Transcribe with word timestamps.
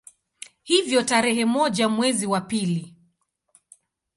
Hivyo 0.63 1.03
tarehe 1.03 1.45
moja 1.45 1.89
mwezi 1.89 2.25
wa 2.27 2.41
pili 2.41 2.95